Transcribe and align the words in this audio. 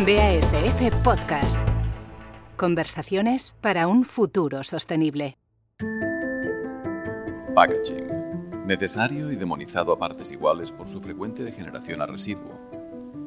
BASF 0.00 0.94
Podcast. 1.02 1.58
Conversaciones 2.56 3.56
para 3.60 3.88
un 3.88 4.04
futuro 4.04 4.62
sostenible. 4.62 5.36
Packaging. 7.52 8.06
Necesario 8.64 9.32
y 9.32 9.34
demonizado 9.34 9.90
a 9.90 9.98
partes 9.98 10.30
iguales 10.30 10.70
por 10.70 10.88
su 10.88 11.00
frecuente 11.00 11.42
degeneración 11.42 12.00
a 12.00 12.06
residuo. 12.06 12.60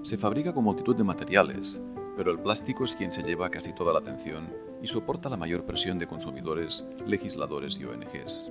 Se 0.04 0.18
fabrica 0.18 0.54
con 0.54 0.64
multitud 0.64 0.96
de 0.96 1.04
materiales, 1.04 1.82
pero 2.16 2.32
el 2.32 2.40
plástico 2.40 2.86
es 2.86 2.96
quien 2.96 3.12
se 3.12 3.24
lleva 3.24 3.50
casi 3.50 3.74
toda 3.74 3.92
la 3.92 4.00
atención 4.00 4.56
y 4.82 4.88
soporta 4.88 5.28
la 5.28 5.36
mayor 5.36 5.66
presión 5.66 6.00
de 6.00 6.08
consumidores, 6.08 6.86
legisladores 7.06 7.78
y 7.82 7.84
ONGs. 7.84 8.50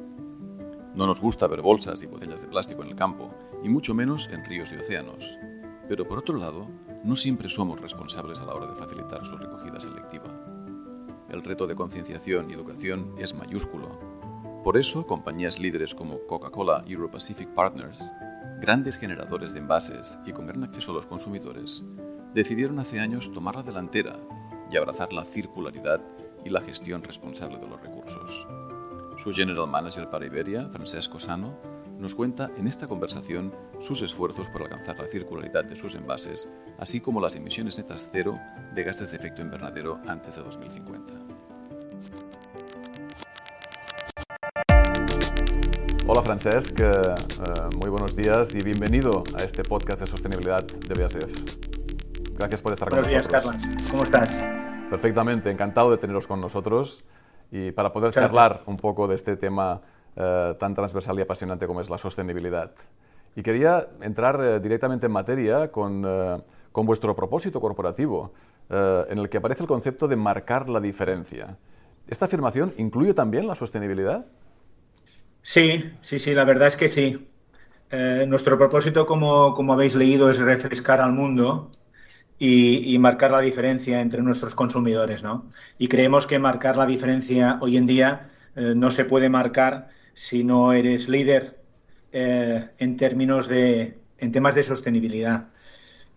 No 0.95 1.07
nos 1.07 1.23
gusta 1.23 1.47
ver 1.47 1.63
bolsas 1.63 2.03
y 2.03 2.07
botellas 2.07 2.43
de 2.43 2.49
plástico 2.49 2.83
en 2.83 2.91
el 2.91 2.97
campo, 2.97 3.35
y 3.65 3.71
mucho 3.71 3.95
menos 3.95 4.29
en 4.31 4.45
ríos 4.45 4.73
y 4.73 4.77
océanos. 4.77 5.39
Pero 5.89 6.07
por 6.07 6.19
otro 6.19 6.37
lado, 6.37 6.69
no 7.05 7.17
siempre 7.17 7.49
somos 7.49 7.81
responsables 7.81 8.41
a 8.43 8.47
la 8.47 8.55
hora 8.55 8.67
de 8.67 8.75
facilitar 8.75 9.25
su 9.25 9.37
recogida 9.37 9.81
selectiva. 9.81 10.27
El 11.31 11.43
reto 11.43 11.67
de 11.67 11.75
concienciación 11.75 12.51
y 12.51 12.55
educación 12.55 13.15
es 13.19 13.35
mayúsculo. 13.35 13.99
Por 14.65 14.77
eso, 14.77 15.07
compañías 15.07 15.59
líderes 15.59 15.95
como 15.95 16.27
Coca-Cola 16.27 16.85
Euro 16.87 17.11
Pacific 17.11 17.49
Partners, 17.55 18.01
grandes 18.61 18.99
generadores 18.99 19.55
de 19.55 19.61
envases 19.61 20.19
y 20.27 20.33
con 20.33 20.47
gran 20.47 20.65
acceso 20.65 20.93
a 20.93 20.95
los 20.97 21.07
consumidores, 21.07 21.85
decidieron 22.35 22.79
hace 22.79 23.01
años 23.01 23.33
tomar 23.33 23.57
la 23.57 23.63
delantera 23.63 24.17
y 24.71 24.77
abrazar 24.77 25.13
la 25.13 25.25
circularidad 25.25 26.03
y 26.45 26.51
la 26.51 26.61
gestión 26.61 27.03
responsable 27.03 27.59
de 27.59 27.69
los 27.69 27.81
recursos. 27.81 28.47
Su 29.17 29.33
general 29.33 29.69
manager 29.69 30.11
para 30.11 30.27
Iberia, 30.27 30.69
Francesco 30.71 31.19
Sano, 31.19 31.59
nos 32.01 32.15
cuenta 32.15 32.51
en 32.57 32.67
esta 32.67 32.89
conversación 32.89 33.53
sus 33.81 34.01
esfuerzos 34.01 34.49
por 34.49 34.63
alcanzar 34.63 34.99
la 34.99 35.05
circularidad 35.05 35.65
de 35.65 35.77
sus 35.77 35.95
envases, 35.95 36.49
así 36.79 37.01
como 37.01 37.21
las 37.21 37.37
emisiones 37.37 37.77
netas 37.77 38.09
cero 38.11 38.39
de 38.75 38.83
gases 38.83 39.11
de 39.11 39.19
efecto 39.19 39.43
invernadero 39.43 40.01
antes 40.07 40.37
de 40.37 40.43
2050. 40.43 41.15
Hola 46.07 46.23
Francesc, 46.23 46.81
eh, 46.81 47.15
muy 47.77 47.91
buenos 47.91 48.17
días 48.17 48.55
y 48.55 48.63
bienvenido 48.63 49.23
a 49.39 49.45
este 49.45 49.63
podcast 49.63 50.01
de 50.01 50.07
sostenibilidad 50.07 50.65
de 50.65 51.03
BASF. 51.03 51.59
Gracias 52.33 52.63
por 52.63 52.73
estar 52.73 52.89
con 52.89 52.99
nosotros. 52.99 53.07
Buenos 53.07 53.09
días, 53.09 53.29
Carlos. 53.29 53.91
¿Cómo 53.91 54.05
estás? 54.05 54.35
Perfectamente, 54.89 55.51
encantado 55.51 55.91
de 55.91 55.99
teneros 55.99 56.27
con 56.27 56.41
nosotros 56.41 57.05
y 57.53 57.73
para 57.73 57.93
poder 57.93 58.15
charlar 58.15 58.63
un 58.65 58.79
poco 58.79 59.07
de 59.07 59.17
este 59.17 59.37
tema 59.37 59.83
eh, 60.17 60.55
tan 60.59 60.75
transversal 60.75 61.17
y 61.19 61.23
apasionante 61.23 61.69
como 61.69 61.81
es 61.81 61.89
la 61.89 61.97
sostenibilidad. 61.97 62.73
Y 63.37 63.43
quería 63.43 63.87
entrar 64.01 64.41
eh, 64.43 64.59
directamente 64.59 65.07
en 65.07 65.13
materia 65.13 65.71
con, 65.71 66.05
eh, 66.05 66.37
con 66.73 66.85
vuestro 66.85 67.15
propósito 67.15 67.61
corporativo, 67.61 68.33
en 68.73 69.19
el 69.19 69.29
que 69.29 69.39
aparece 69.39 69.65
el 69.65 69.69
concepto 69.69 70.07
de 70.07 70.15
marcar 70.15 70.69
la 70.69 70.79
diferencia. 70.79 71.57
¿Esta 72.07 72.27
afirmación 72.27 72.73
incluye 72.79 73.15
también 73.15 73.49
la 73.49 73.57
sostenibilidad? 73.57 74.27
Sí, 75.43 75.91
sí, 76.03 76.21
sí, 76.21 76.35
la 76.35 76.45
verdad 76.45 76.69
es 76.69 76.77
que 76.77 76.87
sí. 76.87 77.29
nuestro 78.29 78.57
propósito, 78.57 79.07
como, 79.07 79.57
como, 79.57 79.73
habéis 79.73 79.97
leído, 79.97 80.31
es 80.31 80.39
refrescar 80.39 81.01
al 81.01 81.11
mundo 81.11 81.73
y, 82.39 82.95
y, 82.95 82.99
marcar 83.01 83.33
la 83.33 83.41
diferencia 83.41 84.01
entre 84.01 84.23
nuestros 84.23 84.55
consumidores, 84.55 85.25
¿no? 85.25 85.49
Y 85.77 85.89
creemos 85.89 86.29
que 86.29 86.39
marcar 86.39 86.77
la 86.77 86.87
diferencia 86.87 87.59
hoy 87.61 87.77
en 87.77 87.87
día 87.87 88.29
no 88.55 88.93
se 88.93 89.05
puede 89.05 89.29
marcar 89.29 89.89
si 90.15 90.45
no 90.45 90.73
eres 90.73 91.09
líder 91.09 91.61
eh, 92.13 92.69
en 92.79 92.97
términos 92.97 93.49
de 93.49 93.99
en 94.19 94.33
temas 94.33 94.55
de 94.55 94.63
sostenibilidad. 94.63 95.49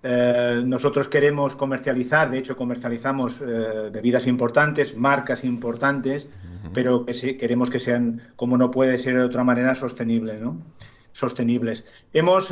Eh, 0.02 0.62
nosotros 0.66 1.08
queremos 1.08 1.56
comercializar, 1.56 2.30
de 2.30 2.40
hecho 2.40 2.58
comercializamos 2.58 3.40
eh, 3.42 3.90
bebidas 3.92 4.28
importantes, 4.28 4.98
marcas 4.98 5.44
importantes, 5.44 6.28
pero 6.74 7.06
que 7.06 7.38
queremos 7.38 7.70
que 7.70 7.80
sean, 7.80 8.22
como 8.36 8.58
no 8.58 8.72
puede 8.72 8.98
ser 8.98 9.16
de 9.16 9.24
otra 9.24 9.44
manera, 9.44 9.76
sostenibles. 9.76 10.42
¿no? 10.42 10.62
sostenibles. 11.12 12.08
Hemos, 12.12 12.52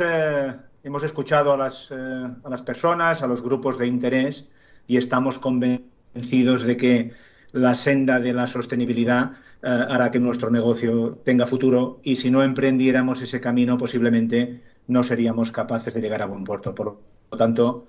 hemos 0.84 1.02
escuchado 1.02 1.52
a 1.52 1.56
las, 1.56 1.90
a 1.90 2.48
las 2.48 2.62
personas, 2.62 3.22
a 3.22 3.26
los 3.26 3.42
grupos 3.42 3.76
de 3.76 3.88
interés 3.88 4.46
y 4.86 4.96
estamos 4.96 5.38
convencidos 5.40 6.62
de 6.62 6.76
que 6.76 7.12
la 7.52 7.74
senda 7.74 8.20
de 8.20 8.32
la 8.32 8.46
sostenibilidad 8.46 9.32
eh, 9.64 9.68
hará 9.68 10.10
que 10.10 10.18
nuestro 10.18 10.50
negocio 10.50 11.18
tenga 11.24 11.46
futuro 11.46 12.00
y 12.02 12.16
si 12.16 12.32
no 12.32 12.42
emprendiéramos 12.42 13.22
ese 13.22 13.40
camino 13.40 13.78
posiblemente 13.78 14.60
no 14.88 15.04
seríamos 15.04 15.52
capaces 15.52 15.94
de 15.94 16.00
llegar 16.00 16.20
a 16.20 16.26
buen 16.26 16.42
puerto. 16.42 16.74
Por 16.74 16.98
lo 17.30 17.38
tanto, 17.38 17.86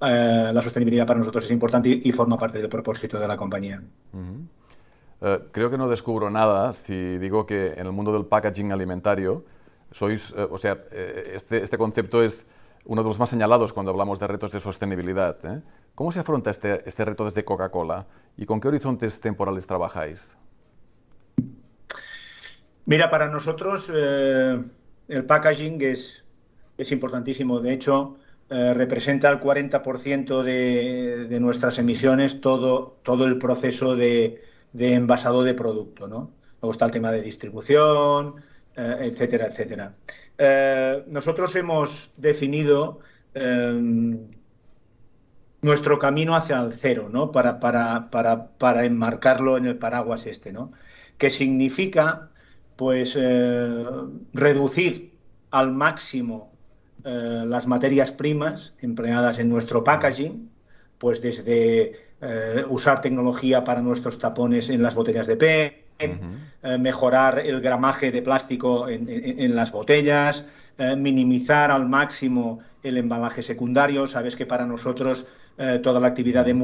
eh, 0.00 0.50
la 0.50 0.62
sostenibilidad 0.62 1.06
para 1.06 1.18
nosotros 1.18 1.44
es 1.44 1.50
importante 1.50 2.00
y, 2.02 2.10
forma 2.12 2.38
parte 2.38 2.58
del 2.58 2.70
propósito 2.70 3.20
de 3.20 3.28
la 3.28 3.36
compañía. 3.36 3.82
Eh, 5.20 5.40
creo 5.52 5.70
que 5.70 5.76
no 5.76 5.90
descubro 5.90 6.30
nada 6.30 6.72
si 6.72 7.18
digo 7.18 7.44
que 7.44 7.74
en 7.74 7.84
el 7.86 7.92
mundo 7.92 8.14
del 8.14 8.24
packaging 8.24 8.72
alimentario 8.72 9.44
sois, 9.92 10.32
o 10.32 10.56
sea, 10.56 10.84
este, 10.90 11.62
este, 11.62 11.76
concepto 11.76 12.22
es 12.22 12.46
uno 12.86 13.02
de 13.02 13.08
los 13.08 13.18
más 13.18 13.28
señalados 13.28 13.74
cuando 13.74 13.90
hablamos 13.90 14.18
de 14.18 14.26
retos 14.26 14.52
de 14.52 14.60
sostenibilidad. 14.60 15.36
¿Cómo 15.94 16.12
se 16.12 16.20
afronta 16.20 16.50
este, 16.50 16.88
este 16.88 17.04
reto 17.04 17.26
desde 17.26 17.44
Coca-Cola 17.44 18.06
y 18.38 18.46
con 18.46 18.58
qué 18.58 18.68
horizontes 18.68 19.20
temporales 19.20 19.66
trabajáis? 19.66 20.38
Mira, 22.90 23.08
para 23.08 23.28
nosotros 23.28 23.88
eh, 23.94 24.60
el 25.06 25.24
packaging 25.24 25.80
es, 25.80 26.24
es, 26.76 26.90
importantísimo. 26.90 27.60
De 27.60 27.72
hecho, 27.72 28.16
eh, 28.48 28.74
representa 28.74 29.30
el 29.30 29.38
40% 29.38 30.42
de, 30.42 31.28
de, 31.28 31.38
nuestras 31.38 31.78
emisiones, 31.78 32.40
todo, 32.40 32.98
todo 33.04 33.26
el 33.26 33.38
proceso 33.38 33.94
de, 33.94 34.42
de, 34.72 34.94
envasado 34.94 35.44
de 35.44 35.54
producto. 35.54 36.08
¿no? 36.08 36.32
Luego 36.60 36.72
está 36.72 36.86
el 36.86 36.90
tema 36.90 37.12
de 37.12 37.22
distribución, 37.22 38.42
eh, 38.74 38.96
etcétera, 39.02 39.46
etcétera. 39.46 39.94
nosotros 41.06 41.54
hemos 41.54 42.12
definido 42.16 42.98
nuestro 45.62 45.98
camino 46.00 46.34
hacia 46.34 46.58
el 46.60 46.72
cero, 46.72 47.08
¿no? 47.08 47.30
Para, 47.30 47.60
para, 47.60 48.10
para, 48.10 48.48
para 48.58 48.84
enmarcarlo 48.84 49.56
en 49.58 49.66
el 49.66 49.78
paraguas 49.78 50.26
este, 50.26 50.52
¿no? 50.52 50.72
Que 51.18 51.30
significa 51.30 52.30
pues 52.80 53.14
eh, 53.14 53.84
reducir 54.32 55.12
al 55.50 55.70
máximo 55.70 56.50
eh, 57.04 57.44
las 57.46 57.66
materias 57.66 58.10
primas 58.10 58.72
empleadas 58.80 59.38
en 59.38 59.50
nuestro 59.50 59.84
packaging, 59.84 60.50
pues 60.96 61.20
desde 61.20 61.92
eh, 62.22 62.64
usar 62.70 63.02
tecnología 63.02 63.64
para 63.64 63.82
nuestros 63.82 64.18
tapones 64.18 64.70
en 64.70 64.82
las 64.82 64.94
botellas 64.94 65.26
de 65.26 65.36
PET, 65.36 66.78
mejorar 66.78 67.40
el 67.40 67.60
gramaje 67.60 68.10
de 68.12 68.22
plástico 68.22 68.88
en, 68.88 69.54
las 69.54 69.72
botellas, 69.72 70.46
minimizar 70.96 71.70
al 71.70 71.86
máximo 71.86 72.60
el 72.82 72.96
embalaje 72.96 73.42
secundario. 73.42 74.06
Sabes 74.06 74.36
que 74.36 74.46
para 74.46 74.64
nosotros 74.64 75.26
toda 75.82 76.00
la 76.00 76.08
actividad 76.08 76.46
de 76.46 76.54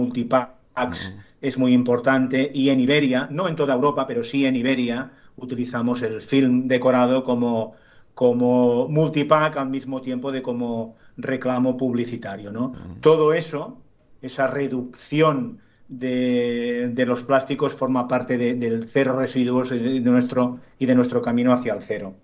es 1.41 1.59
muy 1.59 1.73
importante 1.73 2.51
y 2.53 2.71
en 2.71 2.81
Iberia, 2.81 3.29
no 3.31 3.49
en 3.49 3.57
toda 3.57 3.75
Europa, 3.75 4.07
pero 4.07 4.25
sí 4.25 4.47
en 4.47 4.57
Iberia, 4.57 5.11
utilizamos 5.37 6.03
el 6.03 6.21
film 6.21 6.67
decorado 6.69 7.25
como, 7.25 7.75
como 8.15 8.89
multipack 8.89 9.57
al 9.57 9.69
mismo 9.69 10.01
tiempo 10.01 10.33
de 10.33 10.43
como 10.43 10.97
reclamo 11.17 11.77
publicitario. 11.77 12.51
¿no? 12.53 12.75
Todo 13.01 13.33
eso, 13.33 13.79
esa 14.23 14.47
reducción 14.47 15.61
de, 15.89 16.91
de 16.93 17.07
los 17.07 17.23
plásticos 17.23 17.75
forma 17.75 18.09
parte 18.09 18.37
del 18.39 18.89
cero 18.89 19.17
residuos 19.19 19.71
de, 19.71 20.01
nuestro, 20.01 20.59
y 20.79 20.87
de 20.87 20.95
nuestro 20.95 21.23
camino 21.23 21.53
hacia 21.53 21.75
el 21.75 21.83
cero. 21.83 22.15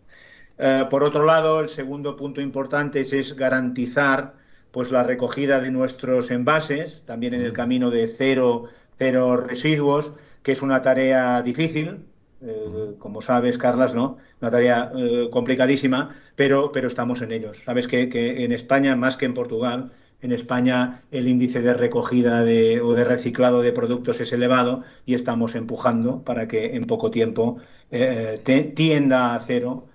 Eh, 0.58 0.86
por 0.90 1.04
otro 1.04 1.24
lado, 1.24 1.60
el 1.60 1.68
segundo 1.68 2.16
punto 2.16 2.40
importante 2.40 3.00
es, 3.00 3.12
es, 3.12 3.34
garantizar 3.36 4.34
pues, 4.72 4.90
la 4.90 5.04
recogida 5.04 5.60
de 5.60 5.70
nuestros 5.70 6.30
envases, 6.30 7.04
también 7.06 7.34
en 7.34 7.42
el 7.42 7.52
camino 7.52 7.90
de 7.90 8.08
cero, 8.08 8.64
cero 8.98 9.36
residuos, 9.36 10.12
que 10.42 10.52
es 10.52 10.62
una 10.62 10.82
tarea 10.82 11.42
difícil, 11.42 12.06
eh, 12.44 12.96
como 12.98 13.22
sabes, 13.22 13.56
Carlas, 13.56 13.94
¿no? 13.94 14.16
Una 14.40 14.50
tarea 14.50 14.90
eh, 14.96 15.28
complicadísima, 15.30 16.16
pero, 16.34 16.72
pero 16.72 16.88
estamos 16.88 17.22
en 17.22 17.30
ellos. 17.30 17.62
Sabes 17.64 17.86
que, 17.86 18.02
en 18.44 18.50
España, 18.50 18.96
más 18.96 19.16
que 19.16 19.26
en 19.26 19.34
Portugal, 19.34 19.92
en 20.22 20.32
España 20.32 21.02
el 21.10 21.28
índice 21.28 21.62
de 21.62 21.74
recogida 21.74 22.42
de, 22.42 22.80
o 22.80 22.94
de 22.94 23.04
reciclado 23.04 23.60
de 23.62 23.72
productos 23.72 24.20
es 24.20 24.32
elevado 24.32 24.82
y 25.06 25.14
estamos 25.14 25.54
empujando 25.54 26.22
para 26.22 26.48
que 26.48 26.76
en 26.76 26.84
poco 26.84 27.10
tiempo 27.10 27.58
eh, 27.90 28.40
tienda 28.74 29.34
a 29.34 29.40
cero 29.40 29.86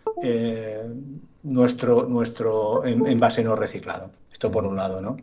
nuestro, 1.43 2.07
nuestro 2.07 2.85
envase 2.85 3.43
no 3.43 3.55
reciclado. 3.55 4.11
Esto 4.31 4.51
por 4.51 4.65
un 4.65 4.75
lado, 4.75 5.01
¿no? 5.01 5.17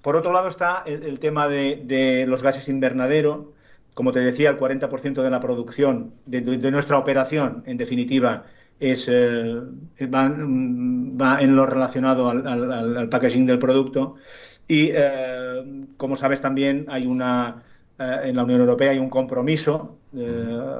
por 0.00 0.14
otro 0.14 0.32
lado 0.32 0.48
está 0.48 0.84
el, 0.86 1.18
tema 1.18 1.48
de, 1.48 2.24
los 2.28 2.42
gases 2.42 2.68
invernadero, 2.68 3.52
como 3.94 4.12
te 4.12 4.20
decía, 4.20 4.50
el 4.50 4.58
40% 4.58 5.22
de 5.22 5.30
la 5.30 5.40
producción 5.40 6.14
de, 6.24 6.70
nuestra 6.70 6.98
operación, 6.98 7.64
en 7.66 7.76
definitiva, 7.76 8.46
es, 8.78 9.08
eh, 9.10 9.60
va, 10.06 11.42
en 11.42 11.56
lo 11.56 11.66
relacionado 11.66 12.28
al, 12.30 13.08
packaging 13.10 13.46
del 13.46 13.58
producto. 13.58 14.14
Y 14.68 14.92
como 15.96 16.16
sabes 16.16 16.40
también 16.40 16.86
hay 16.88 17.06
una 17.06 17.64
en 17.98 18.36
la 18.36 18.44
Unión 18.44 18.60
Europea 18.60 18.92
hay 18.92 18.98
un 18.98 19.10
compromiso 19.10 19.98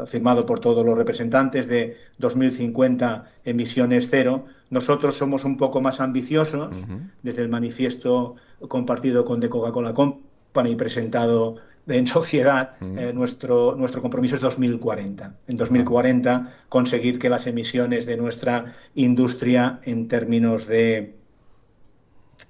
firmado 0.07 0.47
por 0.47 0.61
todos 0.61 0.87
los 0.87 0.97
representantes 0.97 1.67
de 1.67 1.97
2050 2.19 3.31
emisiones 3.45 4.09
cero. 4.11 4.47
Nosotros 4.71 5.17
somos 5.17 5.45
un 5.45 5.57
poco 5.57 5.81
más 5.81 6.01
ambiciosos 6.01 6.77
desde 7.23 7.43
el 7.43 7.49
manifiesto 7.49 8.37
compartido 8.69 9.25
con 9.25 9.41
The 9.41 9.49
Coca-Cola 9.49 9.95
Company 9.95 10.77
presentado 10.77 11.57
en 11.89 12.07
sociedad, 12.19 12.73
eh, 12.81 13.13
nuestro, 13.15 13.75
nuestro 13.77 14.03
compromiso 14.03 14.37
es 14.37 14.43
2040. 14.43 15.35
En 15.47 15.57
2040 15.57 16.53
conseguir 16.69 17.19
que 17.19 17.29
las 17.29 17.47
emisiones 17.47 18.07
de 18.07 18.17
nuestra 18.17 18.75
industria 18.95 19.81
en 19.85 20.09
términos 20.09 20.67
de, 20.67 21.15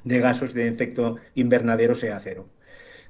de 0.04 0.20
gases 0.20 0.54
de 0.54 0.68
efecto 0.68 1.16
invernadero 1.34 1.94
sea 1.94 2.18
cero. 2.20 2.48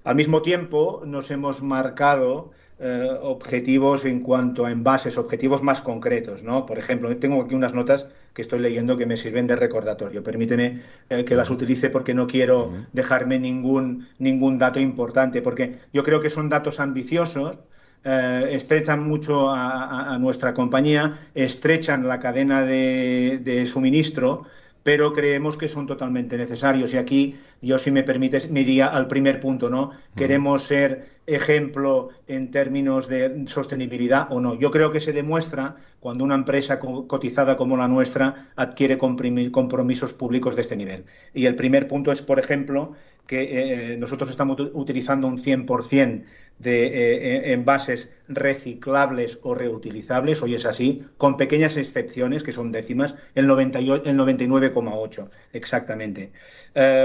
Al 0.09 0.15
mismo 0.15 0.41
tiempo, 0.41 1.03
nos 1.05 1.31
hemos 1.31 1.63
marcado 1.63 2.53
eh, 2.79 3.11
objetivos 3.21 4.07
en 4.07 4.21
cuanto 4.21 4.65
a 4.65 4.71
envases, 4.71 5.19
objetivos 5.19 5.63
más 5.63 5.83
concretos, 5.83 6.43
¿no? 6.43 6.65
Por 6.65 6.79
ejemplo, 6.79 7.15
tengo 7.19 7.43
aquí 7.43 7.55
unas 7.55 7.75
notas 7.75 8.07
que 8.33 8.41
estoy 8.41 8.61
leyendo 8.61 8.97
que 8.97 9.05
me 9.05 9.19
sirven 9.19 9.47
de 9.47 9.55
recordatorio. 9.55 10.23
Permíteme 10.23 10.81
eh, 11.11 11.27
que 11.27 11.37
las 11.37 11.51
utilice 11.51 11.91
porque 11.91 12.15
no 12.15 12.27
quiero 12.27 12.73
dejarme 12.95 13.39
ningún, 13.39 14.09
ningún 14.19 14.57
dato 14.57 14.81
importante, 14.81 15.43
porque 15.43 15.75
yo 15.93 16.03
creo 16.03 16.21
que 16.21 16.31
son 16.31 16.49
datos 16.49 16.81
ambiciosos, 16.81 17.59
eh, 18.03 18.49
estrechan 18.53 19.07
mucho 19.07 19.51
a, 19.51 20.17
nuestra 20.19 20.55
compañía, 20.55 21.19
estrechan 21.35 22.09
la 22.09 22.19
cadena 22.19 22.63
de, 22.65 23.69
suministro, 23.71 24.47
pero 24.89 25.13
creemos 25.13 25.59
que 25.59 25.69
son 25.69 25.87
totalmente 25.87 26.39
necesarios. 26.39 26.95
Y 26.95 26.97
aquí 26.97 27.37
yo, 27.61 27.79
si 27.79 27.91
me 27.91 28.05
permites, 28.05 28.51
me 28.51 28.63
iría 28.63 28.87
al 28.87 29.07
primer 29.07 29.39
punto, 29.39 29.69
¿no? 29.69 29.91
Queremos 30.17 30.63
ser 30.63 31.11
ejemplo 31.27 32.09
en 32.27 32.51
términos 32.51 33.07
de 33.07 33.45
sostenibilidad 33.49 34.29
o 34.31 34.41
no. 34.41 34.59
Yo 34.59 34.71
creo 34.71 34.91
que 34.91 35.01
se 35.01 35.13
demuestra 35.13 35.77
cuando 36.01 36.25
una 36.25 36.37
empresa 36.37 36.79
cotizada 36.79 37.59
como 37.59 37.77
la 37.77 37.87
nuestra 37.87 38.49
adquiere 38.57 38.97
compromisos 38.97 40.15
públicos 40.15 40.57
de 40.57 40.63
este 40.63 40.75
nivel. 40.75 41.05
Y 41.35 41.45
el 41.45 41.55
primer 41.55 41.87
punto 41.87 42.11
es, 42.11 42.23
por 42.23 42.39
ejemplo, 42.39 42.95
que 43.27 43.93
eh, 43.93 43.99
nosotros 43.99 44.31
estamos 44.31 44.59
utilizando 44.73 45.27
un 45.27 45.37
100% 45.37 46.25
de 46.59 46.87
eh, 46.87 46.91
eh, 46.91 47.53
envases 47.53 48.11
reciclables 48.29 49.39
o 49.43 49.55
reutilizables, 49.55 50.43
hoy 50.43 50.55
es 50.55 50.67
así, 50.67 51.07
con 51.17 51.37
pequeñas 51.37 51.77
excepciones, 51.77 52.43
que 52.43 52.53
son 52.53 52.73
décimas, 52.73 53.15
el, 53.35 53.49
99,8 53.49 55.31
exactamente. 55.53 56.33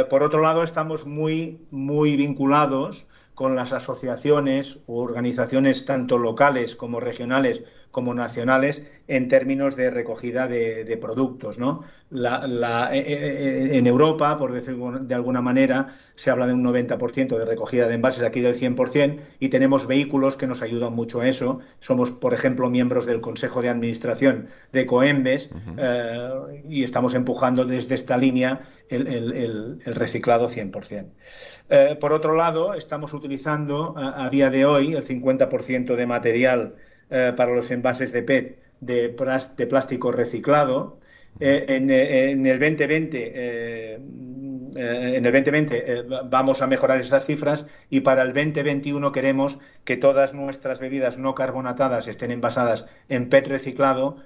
por 0.10 0.24
otro 0.24 0.42
lado, 0.42 0.64
estamos 0.64 1.06
muy, 1.06 1.60
muy 1.72 2.16
vinculados 2.16 3.08
con 3.36 3.56
las 3.56 3.74
asociaciones 3.74 4.80
u 4.86 5.00
organizaciones 5.00 5.86
tanto 5.86 6.18
locales 6.18 6.76
como 6.76 7.00
regionales 7.00 7.64
como 7.94 8.16
nacionales 8.16 8.82
en 9.08 9.28
términos 9.28 9.76
de 9.76 9.92
recogida 9.92 10.48
de, 10.48 10.98
productos. 11.00 11.60
¿no? 11.60 11.84
La, 12.10 12.90
eh, 12.92 13.04
eh, 13.06 13.78
en 13.78 13.86
Europa, 13.86 14.36
por 14.40 14.52
decirlo 14.52 14.98
de 14.98 15.14
alguna 15.14 15.44
manera, 15.44 15.94
se 16.16 16.32
habla 16.32 16.48
de 16.48 16.54
un 16.54 16.64
90% 16.64 17.38
de 17.38 17.46
recogida 17.46 17.88
de 17.88 17.94
envases, 17.94 18.24
aquí 18.24 18.42
del 18.42 18.56
100%, 18.56 19.20
y 19.40 19.50
tenemos 19.50 19.86
vehículos 19.86 20.38
que 20.38 20.48
nos 20.48 20.64
ayudan 20.64 20.94
mucho 20.94 21.22
a 21.22 21.28
eso. 21.28 21.60
Somos, 21.82 22.10
por 22.10 22.34
ejemplo, 22.34 22.68
miembros 22.72 23.06
del 23.06 23.22
Consejo 23.22 23.62
de 23.62 23.70
Administración 23.70 24.48
de 24.72 24.88
Coembes 24.88 25.52
eh, 25.78 26.64
y 26.68 26.84
estamos 26.84 27.14
empujando 27.14 27.64
desde 27.64 27.94
esta 27.94 28.18
línea 28.18 28.62
el, 28.90 29.80
reciclado 29.86 30.50
100%. 30.50 32.00
por 32.00 32.12
otro 32.12 32.36
lado, 32.36 32.74
estamos 32.74 33.14
utilizando 33.14 33.94
a 33.96 34.28
día 34.32 34.50
de 34.50 34.66
hoy 34.66 34.94
el 34.94 35.06
50% 35.06 35.96
de 35.96 36.08
material 36.08 36.76
eh, 37.10 37.34
para 37.36 37.54
los 37.54 37.70
envases 37.72 38.12
de 38.12 38.24
PET 38.24 38.60
de, 38.80 39.10
plástico 39.10 40.12
reciclado. 40.12 41.00
Eh, 41.40 41.66
en, 41.68 41.90
eh, 41.90 42.32
en, 42.32 42.46
el 42.46 42.60
2020, 42.60 43.96
en 43.96 45.26
el 45.26 45.32
2020 45.32 46.04
vamos 46.30 46.62
a 46.62 46.68
mejorar 46.68 47.00
estas 47.00 47.26
cifras 47.26 47.66
y 47.90 48.02
para 48.02 48.22
el 48.22 48.34
2021 48.34 49.12
queremos 49.12 49.60
que 49.84 49.98
todas 49.98 50.34
nuestras 50.34 50.80
bebidas 50.80 51.18
no 51.18 51.34
carbonatadas 51.34 52.08
estén 52.08 52.32
envasadas 52.32 52.86
en 53.10 53.30
PET 53.30 53.48
reciclado 53.48 54.18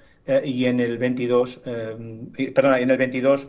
y 0.44 0.66
en 0.66 0.80
el 0.80 0.98
22, 0.98 1.62
perdona, 2.54 2.80
en 2.80 2.90
el 2.90 2.98
22 2.98 3.48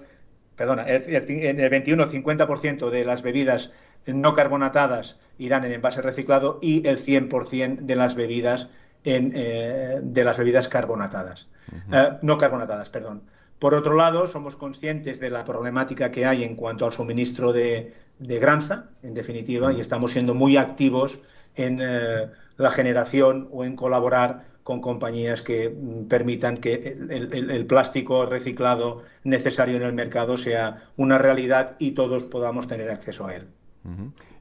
perdona, 0.55 0.85
en 0.87 1.59
el 1.59 1.69
21 1.69 2.09
50% 2.09 2.89
de 2.89 3.05
las 3.05 3.21
bebidas 3.21 3.71
no 4.05 4.33
carbonatadas 4.33 5.19
irán 5.37 5.63
en 5.65 5.71
envase 5.71 6.01
reciclado 6.01 6.59
y 6.61 6.85
el 6.87 6.99
100% 6.99 7.79
de 7.79 7.95
las 7.95 8.15
bebidas 8.15 8.69
eh, 9.03 9.99
de 10.01 10.23
las 10.23 10.37
bebidas 10.37 10.67
carbonatadas. 10.67 11.49
Eh, 11.91 12.09
no 12.21 12.37
carbonatadas, 12.37 12.89
perdón. 12.89 13.23
Por 13.59 13.73
otro 13.73 13.95
lado, 13.95 14.27
somos 14.27 14.55
conscientes 14.55 15.19
de 15.19 15.29
la 15.29 15.43
problemática 15.43 16.11
que 16.11 16.25
hay 16.25 16.43
en 16.43 16.55
cuanto 16.55 16.85
al 16.85 16.93
suministro 16.93 17.51
de, 17.51 17.93
granza, 18.19 18.85
en 19.03 19.13
definitiva, 19.13 19.73
y 19.73 19.81
estamos 19.81 20.13
siendo 20.13 20.33
muy 20.33 20.57
activos 20.57 21.19
en 21.55 21.79
eh, 21.81 22.29
la 22.57 22.71
generación 22.71 23.49
o 23.51 23.65
en 23.65 23.75
colaborar 23.75 24.45
con 24.63 24.81
compañías 24.81 25.41
que 25.41 25.69
mm, 25.69 26.07
permitan 26.07 26.57
que 26.57 26.97
el, 27.09 27.65
plástico 27.65 28.25
reciclado 28.25 29.03
necesario 29.23 29.77
en 29.77 29.83
el 29.83 29.93
mercado 29.93 30.37
sea 30.37 30.83
una 30.95 31.17
realidad 31.17 31.75
y 31.79 31.91
todos 31.91 32.23
podamos 32.23 32.67
tener 32.67 32.89
acceso 32.91 33.27
a 33.27 33.35
él. 33.35 33.47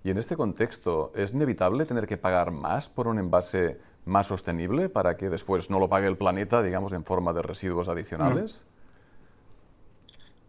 Y 0.04 0.10
en 0.10 0.18
este 0.18 0.36
contexto, 0.36 1.12
¿es 1.14 1.32
inevitable 1.32 1.86
tener 1.86 2.06
que 2.06 2.16
pagar 2.16 2.50
más 2.50 2.88
por 2.88 3.08
un 3.08 3.18
envase 3.18 3.78
más 4.04 4.26
sostenible 4.26 4.88
para 4.88 5.16
que 5.16 5.28
después 5.28 5.70
no 5.70 5.78
lo 5.78 5.88
pague 5.88 6.06
el 6.06 6.16
planeta, 6.16 6.62
digamos, 6.62 6.92
en 6.92 7.04
forma 7.04 7.32
de 7.32 7.42
residuos 7.42 7.88
adicionales? 7.88 8.64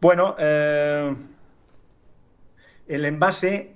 Bueno, 0.02 0.36
eh, 0.40 1.14
el 2.88 3.06
envase, 3.06 3.74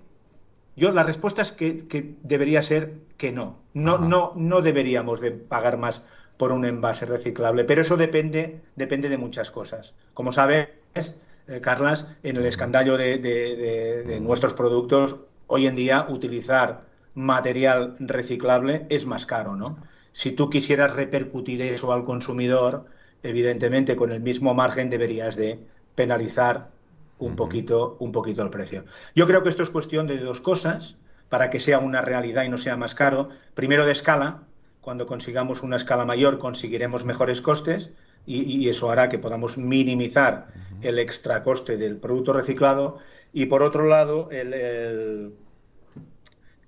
yo 0.75 0.91
la 0.91 1.03
respuesta 1.03 1.41
es 1.41 1.51
que, 1.51 2.15
debería 2.23 2.61
ser 2.61 2.93
que 3.17 3.31
no. 3.31 3.59
No, 3.73 3.97
no, 3.97 4.33
no 4.35 4.61
deberíamos 4.61 5.19
de 5.19 5.31
pagar 5.31 5.77
más 5.77 6.03
por 6.37 6.51
un 6.51 6.65
envase 6.65 7.05
reciclable, 7.05 7.63
pero 7.65 7.81
eso 7.81 7.97
depende, 7.97 8.61
depende 8.75 9.09
de 9.09 9.17
muchas 9.17 9.51
cosas. 9.51 9.93
Como 10.13 10.31
sabes, 10.31 10.69
eh, 10.95 11.59
Carlas, 11.61 12.07
en 12.23 12.37
el 12.37 12.45
escandallo 12.45 12.97
de 12.97 14.19
nuestros 14.21 14.53
productos, 14.53 15.19
hoy 15.47 15.67
en 15.67 15.75
día 15.75 16.07
utilizar 16.09 16.92
material 17.15 17.95
reciclable 17.99 18.85
es 18.89 19.05
más 19.05 19.25
caro, 19.25 19.55
¿no? 19.55 19.77
Si 20.11 20.31
tú 20.31 20.49
quisieras 20.49 20.93
repercutir 20.93 21.61
eso 21.61 21.91
al 21.91 22.05
consumidor, 22.05 22.85
evidentemente 23.23 23.95
con 23.95 24.11
el 24.11 24.21
mismo 24.21 24.53
margen 24.53 24.89
deberías 24.89 25.35
de 25.35 25.59
penalizar 25.95 26.69
un 27.17 27.35
poquito, 27.35 27.97
un 27.99 28.11
poquito 28.11 28.43
el 28.43 28.49
precio. 28.49 28.85
Yo 29.15 29.27
creo 29.27 29.43
que 29.43 29.49
esto 29.49 29.63
es 29.63 29.69
cuestión 29.69 30.07
de 30.07 30.17
dos 30.17 30.41
cosas 30.41 30.97
para 31.29 31.49
que 31.49 31.59
sea 31.59 31.79
una 31.79 32.01
realidad 32.01 32.43
y 32.43 32.49
no 32.49 32.57
sea 32.57 32.77
más 32.77 32.95
caro. 32.95 33.29
Primero 33.55 33.85
de 33.85 33.91
escala, 33.91 34.43
cuando 34.81 35.07
consigamos 35.07 35.63
una 35.63 35.77
escala 35.77 36.05
mayor 36.05 36.37
conseguiremos 36.37 37.05
mejores 37.05 37.41
costes 37.41 37.91
y, 38.25 38.69
eso 38.69 38.89
hará 38.89 39.09
que 39.09 39.19
podamos 39.19 39.57
minimizar 39.57 40.47
el 40.81 40.97
extra 40.97 41.43
coste 41.43 41.77
del 41.77 41.97
producto 41.97 42.33
reciclado. 42.33 42.99
Y 43.33 43.47
por 43.47 43.63
otro 43.63 43.87
lado, 43.87 44.29
el 44.31 45.33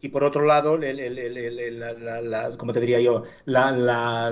y 0.01 0.09
por 0.09 0.23
otro 0.23 0.45
lado, 0.45 0.75
el, 0.81 2.55
como 2.57 2.73
te 2.73 2.79
diría 2.79 2.99
yo, 2.99 3.23
la, 3.45 4.31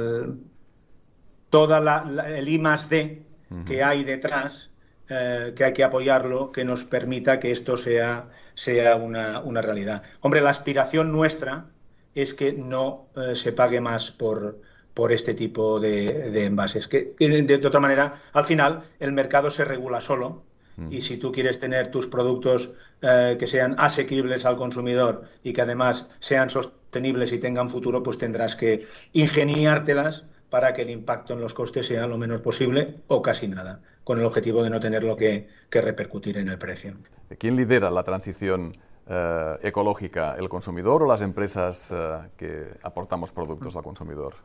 toda 1.50 2.04
el 2.28 2.50
I 2.50 2.60
más 2.60 2.90
D 2.90 3.24
que 3.66 3.84
hay 3.84 4.04
detrás, 4.04 4.72
eh, 5.10 5.54
que 5.56 5.64
hay 5.64 5.74
que 5.74 5.84
apoyarlo, 5.84 6.52
que 6.52 6.66
nos 6.66 6.86
permita 6.86 7.40
que 7.40 7.52
esto 7.52 7.78
sea, 7.78 8.30
sea 8.56 8.96
una, 8.96 9.62
realidad. 9.62 10.04
Hombre, 10.22 10.42
la 10.42 10.50
aspiración 10.50 11.12
nuestra 11.12 11.68
es 12.16 12.34
que 12.34 12.54
no 12.54 13.10
eh, 13.16 13.36
se 13.36 13.52
pague 13.52 13.80
más 13.80 14.12
por, 14.12 14.62
por 14.94 15.12
este 15.12 15.34
tipo 15.34 15.80
de, 15.80 16.46
envases. 16.46 16.88
Que, 16.88 17.16
de, 17.20 17.68
otra 17.68 17.80
manera, 17.80 18.22
al 18.34 18.44
final, 18.44 18.84
el 19.00 19.12
mercado 19.12 19.52
se 19.52 19.66
regula 19.66 20.02
solo 20.02 20.44
y 20.90 21.02
si 21.02 21.18
tú 21.18 21.32
quieres 21.32 21.60
tener 21.60 21.92
tus 21.92 22.08
productos 22.08 22.74
eh, 23.02 23.36
que 23.40 23.48
sean 23.48 23.76
asequibles 23.78 24.46
al 24.46 24.58
consumidor 24.58 25.24
y 25.44 25.54
que 25.54 25.62
además 25.62 26.10
sean 26.20 26.50
sostenibles 26.50 27.32
y 27.32 27.40
tengan 27.40 27.70
futuro, 27.70 28.02
pues 28.02 28.18
tendrás 28.18 28.56
que 28.56 28.88
ingeniártelas 29.14 30.26
para 30.50 30.74
que 30.74 30.84
el 30.84 30.90
impacto 30.90 31.34
en 31.34 31.42
los 31.42 31.54
costes 31.54 31.88
sea 31.88 32.08
lo 32.08 32.18
menor 32.18 32.42
posible 32.42 32.96
o 33.08 33.22
casi 33.22 33.48
nada, 33.48 33.82
con 34.04 34.20
el 34.20 34.26
objetivo 34.26 34.64
de 34.64 34.70
no 34.70 34.80
tenerlo 34.80 35.16
que, 35.16 35.48
que 35.70 35.82
repercutir 35.82 36.38
en 36.38 36.50
el 36.50 36.58
precio. 36.58 36.96
¿Quién 37.38 37.56
lidera 37.56 37.90
la 37.90 38.04
transición 38.04 38.78
eh, 39.08 39.58
ecológica, 39.64 40.36
el 40.38 40.48
consumidor 40.48 41.04
o 41.04 41.08
las 41.08 41.22
empresas 41.22 41.88
eh, 41.92 42.20
que 42.38 42.68
aportamos 42.84 43.32
productos 43.32 43.76
al 43.76 43.84
consumidor? 43.84 44.36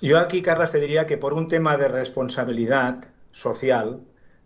Yo 0.00 0.18
aquí, 0.18 0.42
Carlos, 0.42 0.70
te 0.70 0.78
diría 0.78 1.06
que 1.06 1.18
por 1.18 1.34
un 1.34 1.48
tema 1.48 1.76
de 1.76 1.88
responsabilidad 1.88 3.04
social, 3.32 4.00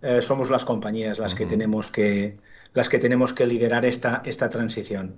eh, 0.04 0.20
somos 0.20 0.50
las 0.50 0.66
compañías 0.66 1.18
las 1.18 1.34
que 1.34 1.46
tenemos 1.46 1.90
que 1.90 2.36
las 2.74 2.88
que 2.90 2.98
tenemos 2.98 3.32
que 3.32 3.46
liderar 3.46 3.86
esta, 3.86 4.20
esta 4.26 4.50
transición. 4.50 5.16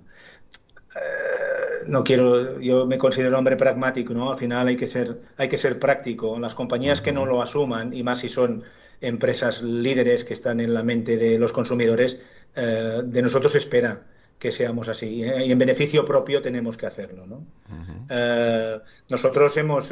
Eh, 0.95 1.85
no 1.87 2.03
quiero, 2.03 2.59
yo 2.61 2.85
me 2.85 2.97
considero 2.97 3.37
hombre 3.37 3.57
pragmático, 3.57 4.13
¿no? 4.13 4.31
Al 4.31 4.37
final 4.37 4.67
hay 4.67 4.77
que 4.77 4.87
ser, 4.87 5.19
hay 5.37 5.49
que 5.49 5.57
ser 5.57 5.79
práctico. 5.79 6.39
Las 6.39 6.55
compañías 6.55 7.01
que 7.01 7.11
no 7.11 7.25
lo 7.25 7.41
asuman, 7.41 7.93
y 7.93 8.03
más 8.03 8.19
si 8.19 8.29
son 8.29 8.63
empresas 9.01 9.61
líderes 9.61 10.23
que 10.23 10.33
están 10.33 10.59
en 10.59 10.73
la 10.73 10.83
mente 10.83 11.17
de 11.17 11.39
los 11.39 11.51
consumidores, 11.51 12.21
eh, 12.55 13.01
de 13.03 13.21
nosotros 13.21 13.55
espera 13.55 14.03
que 14.37 14.51
seamos 14.51 14.87
así. 14.87 15.23
Y 15.23 15.51
en 15.51 15.57
beneficio 15.57 16.05
propio 16.05 16.43
tenemos 16.43 16.77
que 16.77 16.85
hacerlo. 16.85 17.25
¿no? 17.25 17.43
nosotros 19.09 19.57
hemos 19.57 19.91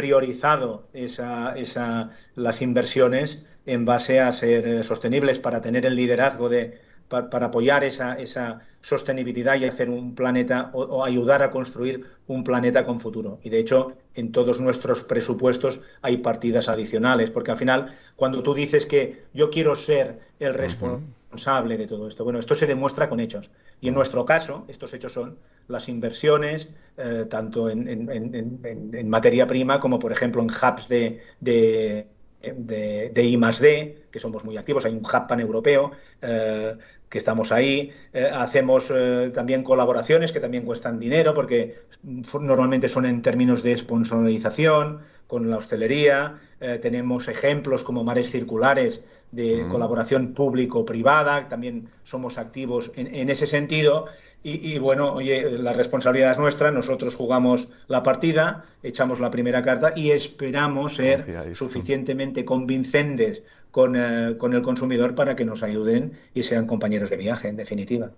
priorizado 0.00 0.88
esa, 0.94 1.54
esa, 1.58 2.08
las 2.34 2.62
inversiones 2.62 3.44
en 3.66 3.84
base 3.84 4.18
a 4.18 4.32
ser 4.32 4.66
eh, 4.66 4.82
sostenibles 4.82 5.38
para 5.38 5.60
tener 5.60 5.84
el 5.84 5.94
liderazgo 5.94 6.48
de 6.48 6.80
para, 7.08 7.46
apoyar 7.46 7.84
esa, 7.84 8.14
esa, 8.14 8.60
sostenibilidad 8.80 9.56
y 9.56 9.66
hacer 9.66 9.90
un 9.90 10.14
planeta 10.14 10.70
o, 10.72 11.04
ayudar 11.04 11.42
a 11.42 11.50
construir 11.50 12.06
un 12.28 12.44
planeta 12.44 12.86
con 12.86 12.98
futuro. 12.98 13.40
Y 13.42 13.50
de 13.50 13.58
hecho, 13.58 13.92
en 14.14 14.32
todos 14.32 14.58
nuestros 14.58 15.04
presupuestos 15.04 15.80
hay 16.00 16.16
partidas 16.18 16.70
adicionales, 16.70 17.30
porque 17.30 17.50
al 17.50 17.58
final, 17.58 17.94
cuando 18.16 18.42
tú 18.42 18.54
dices 18.54 18.86
que 18.86 19.24
yo 19.34 19.50
quiero 19.50 19.76
ser 19.76 20.20
el 20.38 20.54
responsable 20.54 21.76
de 21.76 21.86
todo 21.86 22.08
esto, 22.08 22.24
bueno, 22.24 22.38
esto 22.38 22.54
se 22.54 22.66
demuestra 22.66 23.10
con 23.10 23.20
hechos. 23.20 23.50
Y 23.82 23.88
en 23.88 23.94
nuestro 23.94 24.24
caso, 24.24 24.64
estos 24.68 24.94
hechos 24.94 25.12
son 25.12 25.36
las 25.70 25.88
inversiones, 25.88 26.68
eh, 26.96 27.26
tanto 27.28 27.70
en, 27.70 27.88
en, 27.88 29.08
materia 29.08 29.46
prima 29.46 29.80
como, 29.80 29.98
por 29.98 30.12
ejemplo, 30.12 30.42
en 30.42 30.48
hubs 30.50 30.88
de, 30.88 31.20
de, 31.40 32.06
de, 32.42 33.24
I 33.24 33.36
D, 33.36 34.04
que 34.10 34.20
somos 34.20 34.44
muy 34.44 34.56
activos. 34.56 34.84
Hay 34.84 34.92
un 34.92 35.04
hub 35.04 35.26
paneuropeo 35.28 35.92
eh, 36.20 36.76
que 37.08 37.18
estamos 37.18 37.52
ahí. 37.52 37.92
Eh, 38.12 38.30
hacemos 38.32 38.92
también 39.32 39.62
colaboraciones 39.62 40.32
que 40.32 40.40
también 40.40 40.64
cuestan 40.64 40.98
dinero 40.98 41.34
porque 41.34 41.76
normalmente 42.02 42.88
son 42.88 43.06
en 43.06 43.22
términos 43.22 43.62
de 43.62 43.76
sponsorización 43.76 45.00
con 45.30 45.48
la 45.48 45.56
hostelería. 45.56 46.40
tenemos 46.82 47.28
ejemplos 47.28 47.82
como 47.82 48.04
mares 48.04 48.30
circulares 48.30 49.02
de 49.32 49.64
colaboración 49.70 50.34
público-privada. 50.34 51.48
También 51.48 51.88
somos 52.04 52.36
activos 52.36 52.92
en 52.96 53.30
ese 53.30 53.46
sentido. 53.46 54.08
Y, 54.42 54.78
bueno, 54.78 55.12
oye, 55.12 55.58
la 55.58 55.74
responsabilidad 55.74 56.32
es 56.32 56.38
nuestra, 56.38 56.70
nosotros 56.70 57.14
jugamos 57.14 57.68
la 57.88 58.02
partida, 58.02 58.64
echamos 58.82 59.20
la 59.20 59.30
primera 59.30 59.60
carta 59.62 59.92
y 59.94 60.12
esperamos 60.12 60.96
ser 60.96 61.54
suficientemente 61.54 62.46
convincentes 62.46 63.42
con, 63.70 63.96
eh, 63.96 64.38
con, 64.38 64.54
el 64.54 64.62
consumidor 64.62 65.14
para 65.14 65.36
que 65.36 65.44
nos 65.44 65.62
ayuden 65.62 66.14
y 66.32 66.44
sean 66.44 66.66
compañeros 66.66 67.10
de 67.10 67.18
viaje, 67.18 67.48
en 67.48 67.56
definitiva. 67.56 68.12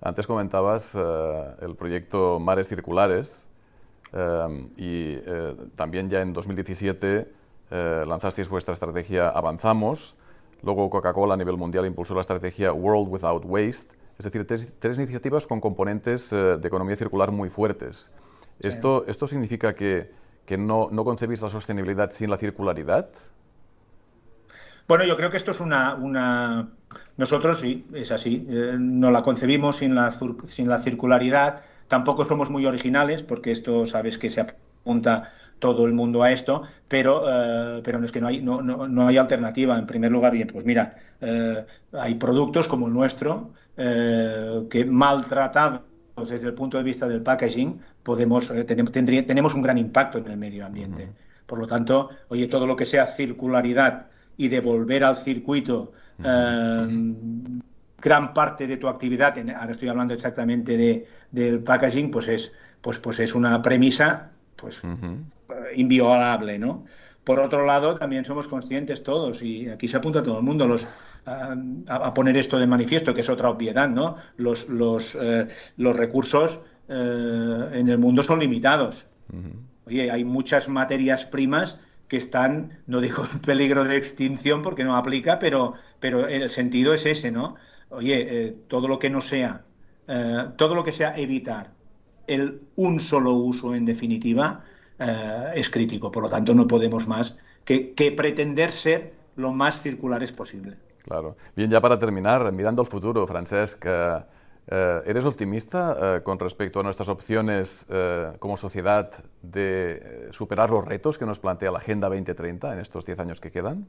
Antes 0.00 0.26
comentabas 0.26 0.92
eh, 0.94 1.44
el 1.60 1.76
proyecto 1.76 2.40
Mares 2.40 2.68
Circulares 2.68 3.45
eh, 4.12 4.68
y 4.76 5.18
también 5.76 6.10
ya 6.10 6.20
en 6.20 6.32
2017 6.32 7.32
lanzasteis 7.70 8.48
vuestra 8.48 8.74
estrategia 8.74 9.28
Avanzamos, 9.28 10.14
luego 10.62 10.88
Coca-Cola 10.88 11.34
a 11.34 11.36
nivel 11.36 11.56
mundial 11.56 11.84
impulsó 11.86 12.14
la 12.14 12.20
estrategia 12.20 12.72
World 12.72 13.08
Without 13.08 13.44
Waste 13.44 13.96
es 14.18 14.24
decir, 14.24 14.46
tres, 14.46 14.98
iniciativas 14.98 15.46
con 15.46 15.60
componentes 15.60 16.32
eh, 16.32 16.56
de 16.58 16.68
economía 16.68 16.96
circular 16.96 17.30
muy 17.32 17.50
fuertes. 17.50 18.10
¿Esto, 18.60 19.04
¿Esto 19.06 19.26
significa 19.26 19.74
que, 19.74 20.10
no, 20.56 20.88
concebís 21.04 21.42
la 21.42 21.50
sostenibilidad 21.50 22.10
sin 22.10 22.30
la 22.30 22.38
circularidad? 22.38 23.10
Bueno, 24.88 25.04
yo 25.04 25.16
creo 25.16 25.30
que 25.30 25.36
esto 25.36 25.50
es 25.50 25.60
una... 25.60 26.68
Nosotros 27.18 27.60
sí, 27.60 27.86
es 27.92 28.10
así. 28.10 28.46
Eh, 28.48 28.76
no 28.78 29.10
la 29.10 29.22
concebimos 29.22 29.76
sin 29.76 29.94
la, 29.94 30.12
sin 30.46 30.68
la 30.68 30.78
circularidad. 30.78 31.62
Tampoco 31.88 32.24
somos 32.24 32.50
muy 32.50 32.66
originales, 32.66 33.22
porque 33.22 33.52
esto 33.52 33.86
sabes 33.86 34.18
que 34.18 34.30
se 34.30 34.40
apunta 34.40 35.32
todo 35.58 35.86
el 35.86 35.92
mundo 35.92 36.22
a 36.22 36.32
esto, 36.32 36.62
pero, 36.88 37.24
eh, 37.26 37.80
pero 37.82 37.98
no 37.98 38.04
es 38.04 38.12
que 38.12 38.20
no 38.20 38.26
hay, 38.26 38.40
no, 38.40 38.60
no, 38.62 39.06
hay 39.06 39.16
alternativa. 39.16 39.78
En 39.78 39.86
primer 39.86 40.12
lugar, 40.12 40.32
bien, 40.32 40.48
pues 40.52 40.64
mira, 40.64 40.96
hay 41.92 42.14
productos 42.16 42.68
como 42.68 42.88
el 42.88 42.92
nuestro 42.92 43.52
eh, 43.76 44.66
que 44.70 44.86
maltratados 44.86 45.82
desde 46.16 46.46
el 46.46 46.54
punto 46.54 46.78
de 46.78 46.82
vista 46.82 47.06
del 47.06 47.22
packaging, 47.22 47.78
podemos, 48.02 48.50
eh, 48.50 48.64
tenemos, 48.64 48.90
tenemos 48.90 49.54
un 49.54 49.60
gran 49.60 49.76
impacto 49.76 50.16
en 50.18 50.28
el 50.28 50.36
medio 50.38 50.64
ambiente. 50.64 51.10
Por 51.46 51.58
lo 51.58 51.66
tanto, 51.66 52.08
oye, 52.28 52.46
todo 52.46 52.66
lo 52.66 52.74
que 52.74 52.86
sea 52.86 53.06
circularidad 53.06 54.06
y 54.38 54.48
devolver 54.48 55.04
al 55.04 55.16
circuito 55.16 55.92
eh, 56.24 57.14
gran 58.00 58.34
parte 58.34 58.66
de 58.66 58.76
tu 58.76 58.88
actividad, 58.88 59.36
ahora 59.56 59.72
estoy 59.72 59.88
hablando 59.88 60.14
exactamente 60.14 60.76
de, 60.76 61.06
del 61.30 61.60
packaging, 61.60 62.10
pues 62.10 62.28
es, 62.28 62.52
pues, 62.80 62.98
pues 62.98 63.20
es 63.20 63.34
una 63.34 63.62
premisa 63.62 64.30
pues, 64.56 64.80
inviolable, 65.74 66.58
¿no? 66.58 66.84
Por 67.24 67.40
otro 67.40 67.66
lado, 67.66 67.96
también 67.96 68.24
somos 68.24 68.46
conscientes 68.46 69.02
todos, 69.02 69.42
y 69.42 69.68
aquí 69.68 69.88
se 69.88 69.96
apunta 69.96 70.22
todo 70.22 70.38
el 70.38 70.44
mundo, 70.44 70.66
los, 70.66 70.86
a, 71.26 72.14
poner 72.14 72.36
esto 72.36 72.58
de 72.58 72.66
manifiesto, 72.66 73.14
que 73.14 73.22
es 73.22 73.28
otra 73.28 73.50
obviedad, 73.50 73.88
¿no? 73.88 74.16
Los, 74.36 74.68
los, 74.68 75.16
eh, 75.20 75.48
los 75.76 75.96
recursos 75.96 76.60
eh, 76.88 77.68
en 77.72 77.88
el 77.88 77.98
mundo 77.98 78.22
son 78.22 78.38
limitados. 78.38 79.06
Oye, 79.86 80.10
hay 80.10 80.24
muchas 80.24 80.68
materias 80.68 81.26
primas 81.26 81.80
que 82.08 82.16
están, 82.16 82.78
no 82.86 83.00
digo 83.00 83.26
en 83.32 83.40
peligro 83.40 83.84
de 83.84 83.96
extinción 83.96 84.62
porque 84.62 84.84
no 84.84 84.96
aplica, 84.96 85.38
pero, 85.38 85.74
pero 85.98 86.28
el 86.28 86.50
sentido 86.50 86.94
es 86.94 87.06
ese, 87.06 87.30
¿no? 87.30 87.56
Oye, 87.90 88.26
eh, 88.28 88.56
todo 88.68 88.88
lo 88.88 88.98
que 88.98 89.10
no 89.10 89.20
sea, 89.20 89.62
todo 90.56 90.76
lo 90.76 90.84
que 90.84 90.92
sea 90.92 91.14
evitar 91.16 91.72
el 92.28 92.60
un 92.76 93.00
solo 93.00 93.32
uso 93.32 93.74
en 93.74 93.84
definitiva 93.84 94.64
es 95.54 95.68
crítico. 95.68 96.12
Por 96.12 96.22
lo 96.22 96.28
tanto, 96.28 96.54
no 96.54 96.68
podemos 96.68 97.08
más 97.08 97.36
que, 97.64 97.92
que 97.92 98.12
pretender 98.12 98.70
ser 98.70 99.14
lo 99.34 99.52
más 99.52 99.82
circulares 99.82 100.32
posible. 100.32 100.76
Claro. 101.06 101.36
Bien, 101.54 101.70
ya 101.70 101.80
para 101.80 101.98
terminar, 101.98 102.50
mirando 102.52 102.82
al 102.82 102.88
futuro, 102.88 103.26
Francesc, 103.26 103.84
eh, 103.86 104.18
eh, 104.66 105.02
¿eres 105.06 105.24
optimista 105.24 106.16
eh, 106.16 106.22
con 106.22 106.38
respecto 106.38 106.80
a 106.80 106.82
nuestras 106.82 107.08
opciones 107.08 107.86
como 108.40 108.56
sociedad 108.56 109.12
de 109.40 110.28
superar 110.32 110.70
los 110.70 110.84
retos 110.84 111.16
que 111.16 111.24
nos 111.24 111.38
plantea 111.38 111.70
la 111.70 111.78
Agenda 111.78 112.08
2030 112.08 112.72
en 112.72 112.80
estos 112.80 113.06
10 113.06 113.20
años 113.20 113.40
que 113.40 113.52
quedan? 113.52 113.86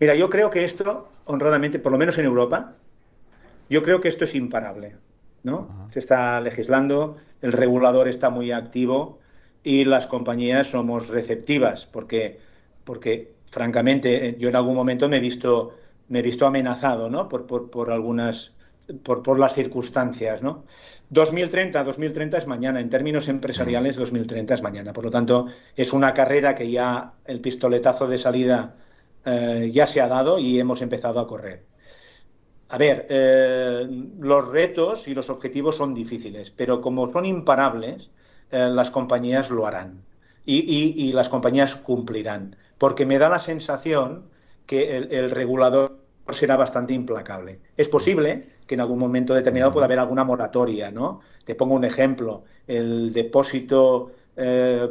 Mira, 0.00 0.14
yo 0.14 0.30
creo 0.30 0.50
que 0.50 0.64
esto, 0.64 1.08
honradamente, 1.24 1.78
por 1.78 1.92
lo 1.92 1.98
menos 1.98 2.18
en 2.18 2.24
Europa, 2.24 2.74
yo 3.68 3.82
creo 3.82 4.00
que 4.00 4.08
esto 4.08 4.24
es 4.24 4.34
imparable. 4.34 4.96
¿no? 5.42 5.88
Se 5.92 5.98
está 5.98 6.40
legislando, 6.40 7.16
el 7.42 7.52
regulador 7.52 8.08
está 8.08 8.30
muy 8.30 8.52
activo 8.52 9.18
y 9.62 9.84
las 9.84 10.06
compañías 10.06 10.68
somos 10.68 11.08
receptivas, 11.08 11.86
porque, 11.86 12.38
porque 12.84 13.32
francamente, 13.50 14.36
yo 14.38 14.48
en 14.48 14.56
algún 14.56 14.74
momento 14.74 15.08
me 15.08 15.16
he 15.16 15.20
visto 15.20 15.74
me 16.08 16.20
he 16.20 16.22
visto 16.22 16.46
amenazado 16.46 17.10
¿no? 17.10 17.28
por, 17.28 17.46
por, 17.46 17.90
algunas, 17.90 18.52
por, 19.02 19.22
por, 19.22 19.38
las 19.38 19.54
circunstancias. 19.54 20.42
¿no? 20.42 20.64
2030, 21.10 21.84
2030 21.84 22.38
es 22.38 22.46
mañana, 22.46 22.80
en 22.80 22.90
términos 22.90 23.28
empresariales 23.28 23.96
2030 23.96 24.54
es 24.54 24.62
mañana. 24.62 24.92
Por 24.92 25.04
lo 25.04 25.10
tanto, 25.10 25.46
es 25.76 25.92
una 25.92 26.14
carrera 26.14 26.54
que 26.54 26.70
ya 26.70 27.12
el 27.24 27.40
pistoletazo 27.40 28.08
de 28.08 28.18
salida 28.18 28.76
eh, 29.24 29.70
ya 29.72 29.86
se 29.86 30.00
ha 30.00 30.08
dado 30.08 30.38
y 30.38 30.58
hemos 30.58 30.82
empezado 30.82 31.20
a 31.20 31.26
correr. 31.26 31.64
A 32.70 32.78
ver, 32.78 33.06
eh, 33.08 33.86
los 34.18 34.48
retos 34.48 35.08
y 35.08 35.14
los 35.14 35.30
objetivos 35.30 35.76
son 35.76 35.94
difíciles, 35.94 36.50
pero 36.50 36.80
como 36.80 37.10
son 37.12 37.24
imparables, 37.24 38.10
eh, 38.50 38.68
las 38.70 38.90
compañías 38.90 39.50
lo 39.50 39.66
harán 39.66 40.02
y, 40.44 41.12
las 41.12 41.28
compañías 41.28 41.76
cumplirán. 41.76 42.56
Porque 42.78 43.04
me 43.06 43.18
da 43.18 43.28
la 43.28 43.38
sensación 43.38 44.24
que 44.66 44.96
el, 44.96 45.30
regulador 45.30 45.98
será 46.30 46.56
bastante 46.56 46.94
implacable. 46.94 47.60
Es 47.76 47.88
posible 47.88 48.48
que 48.66 48.74
en 48.74 48.80
algún 48.80 48.98
momento 48.98 49.34
determinado 49.34 49.72
pueda 49.72 49.86
haber 49.86 49.98
alguna 49.98 50.24
moratoria, 50.24 50.90
¿no? 50.90 51.20
Te 51.44 51.54
pongo 51.54 51.74
un 51.74 51.84
ejemplo, 51.84 52.44
el 52.66 53.12
depósito 53.12 54.12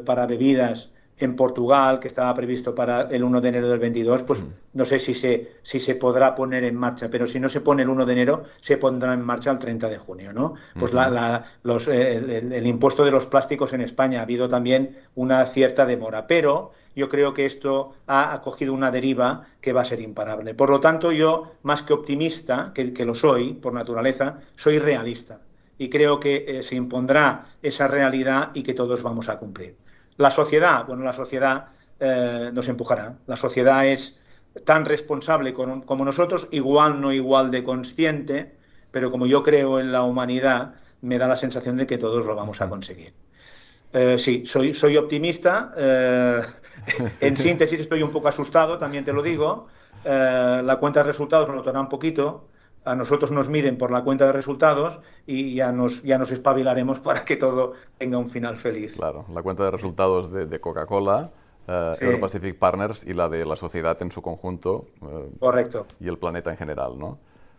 para 0.05 0.25
bebidas 0.25 0.91
en 1.19 1.35
Portugal, 1.35 1.99
que 1.99 2.07
estaba 2.07 2.33
previsto 2.33 2.75
para 2.75 3.01
el 3.01 3.23
1 3.23 3.41
de 3.41 3.49
enero 3.49 3.69
del 3.69 3.79
22, 3.79 4.23
pues 4.23 4.43
no 4.73 4.85
sé 4.85 4.99
si 4.99 5.13
se, 5.13 5.55
si 5.63 5.79
se 5.79 5.95
podrá 5.95 6.35
poner 6.35 6.63
en 6.63 6.75
marcha, 6.75 7.09
pero 7.09 7.25
si 7.25 7.39
no 7.39 7.49
se 7.49 7.61
pone 7.61 7.83
el 7.83 7.89
1 7.89 8.05
de 8.05 8.13
enero, 8.13 8.43
se 8.61 8.77
pondrá 8.77 9.13
en 9.13 9.21
marcha 9.21 9.51
el 9.51 9.59
30 9.59 9.89
de 9.89 9.97
junio, 9.97 10.33
¿no? 10.33 10.53
Pues 10.77 10.93
la, 10.93 11.45
los, 11.63 11.87
el, 11.87 12.53
el, 12.53 12.67
impuesto 12.67 13.03
de 13.03 13.11
los 13.11 13.25
plásticos 13.25 13.73
en 13.73 13.81
España 13.81 14.19
ha 14.19 14.23
habido 14.23 14.47
también 14.47 14.97
una 15.15 15.45
cierta 15.45 15.85
demora, 15.85 16.27
pero 16.27 16.71
yo 16.97 17.09
creo 17.09 17.33
que 17.33 17.45
esto 17.45 17.93
ha 18.07 18.33
acogido 18.33 18.73
una 18.73 18.89
deriva 18.89 19.45
que 19.61 19.71
va 19.71 19.81
a 19.81 19.85
ser 19.85 20.01
imparable. 20.01 20.55
Por 20.55 20.71
lo 20.71 20.79
tanto, 20.79 21.11
yo, 21.11 21.51
más 21.61 21.83
que 21.83 21.93
optimista, 21.93 22.71
que, 22.73 23.05
lo 23.05 23.13
soy 23.13 23.53
por 23.53 23.71
naturaleza, 23.71 24.39
soy 24.55 24.79
realista. 24.79 25.39
Y 25.77 25.89
creo 25.89 26.19
que 26.19 26.45
eh, 26.47 26.63
se 26.63 26.75
impondrá 26.75 27.45
esa 27.61 27.87
realidad 27.87 28.49
y 28.55 28.63
que 28.63 28.73
todos 28.73 29.03
vamos 29.03 29.29
a 29.29 29.37
cumplir. 29.37 29.75
La 30.17 30.31
sociedad, 30.31 30.85
bueno, 30.85 31.03
la 31.03 31.13
sociedad 31.13 31.67
eh, 31.99 32.49
nos 32.53 32.67
empujará. 32.67 33.17
La 33.27 33.37
sociedad 33.37 33.87
es 33.87 34.19
tan 34.65 34.85
responsable 34.85 35.53
como 35.53 36.05
nosotros, 36.05 36.47
igual 36.51 36.99
no 36.99 37.13
igual 37.13 37.51
de 37.51 37.63
consciente, 37.63 38.55
pero 38.91 39.11
como 39.11 39.27
yo 39.27 39.43
creo 39.43 39.79
en 39.79 39.91
la 39.91 40.03
humanidad, 40.03 40.73
me 41.01 41.19
da 41.19 41.27
la 41.27 41.35
sensación 41.35 41.77
de 41.77 41.85
que 41.85 41.99
todos 41.99 42.25
lo 42.25 42.35
vamos 42.35 42.59
a 42.61 42.69
conseguir. 42.69 43.13
Eh, 43.93 44.17
sí, 44.17 44.43
soy, 44.45 44.73
soy 44.73 44.97
optimista. 44.97 45.73
Eh, 45.77 46.41
en 47.21 47.37
síntesis, 47.37 47.81
estoy 47.81 48.01
un 48.01 48.11
poco 48.11 48.27
asustado, 48.27 48.77
también 48.77 49.05
te 49.05 49.13
lo 49.13 49.21
digo. 49.21 49.67
La 50.03 50.77
cuenta 50.79 51.01
de 51.01 51.07
resultados 51.07 51.47
nos 51.47 51.57
notará 51.57 51.81
un 51.81 51.89
poquito. 51.89 52.47
A 52.87 52.95
nosotros 52.95 53.31
nos 53.31 53.49
miden 53.49 53.77
por 53.77 53.91
la 53.91 54.03
cuenta 54.03 54.25
de 54.25 54.31
resultados 54.31 54.99
y 55.25 55.55
ya 55.55 55.71
nos, 55.71 56.01
ya 56.03 56.17
nos 56.17 56.31
espabilaremos 56.31 56.99
para 56.99 57.25
que 57.25 57.35
todo 57.35 57.73
tenga 57.97 58.17
un 58.17 58.27
final 58.27 58.57
feliz. 58.57 58.95
Claro, 58.95 59.25
la 59.33 59.41
cuenta 59.41 59.63
de 59.63 59.71
resultados 59.71 60.31
de, 60.31 60.59
Coca-Cola, 60.59 61.31
Euro 61.67 62.19
Pacific 62.19 62.57
Partners 62.57 63.05
y 63.05 63.13
la 63.13 63.27
de 63.27 63.45
la 63.45 63.55
sociedad 63.55 64.01
en 64.01 64.11
su 64.11 64.21
conjunto. 64.21 64.85
Correcto. 65.39 65.85
Y 65.99 66.07
el 66.07 66.17
planeta 66.17 66.49
en 66.51 66.57
general, 66.57 66.97
¿no? 66.97 67.17